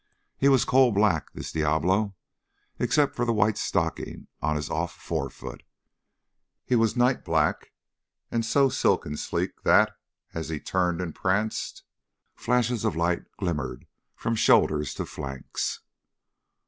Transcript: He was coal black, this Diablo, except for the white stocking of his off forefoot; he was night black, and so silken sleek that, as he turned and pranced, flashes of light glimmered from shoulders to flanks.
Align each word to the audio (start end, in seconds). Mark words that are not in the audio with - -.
He 0.35 0.49
was 0.49 0.65
coal 0.65 0.91
black, 0.91 1.31
this 1.33 1.51
Diablo, 1.51 2.15
except 2.79 3.15
for 3.15 3.23
the 3.23 3.31
white 3.31 3.55
stocking 3.55 4.25
of 4.41 4.55
his 4.55 4.67
off 4.67 4.95
forefoot; 4.95 5.61
he 6.65 6.75
was 6.75 6.97
night 6.97 7.23
black, 7.23 7.71
and 8.31 8.43
so 8.43 8.67
silken 8.67 9.15
sleek 9.15 9.61
that, 9.61 9.95
as 10.33 10.49
he 10.49 10.59
turned 10.59 11.01
and 11.01 11.13
pranced, 11.13 11.83
flashes 12.33 12.83
of 12.83 12.95
light 12.95 13.25
glimmered 13.37 13.85
from 14.15 14.33
shoulders 14.33 14.95
to 14.95 15.05
flanks. 15.05 15.81